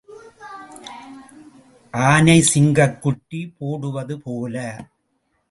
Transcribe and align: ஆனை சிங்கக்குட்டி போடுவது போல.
ஆனை 1.93 2.37
சிங்கக்குட்டி 2.53 3.41
போடுவது 3.57 4.17
போல. 4.19 4.55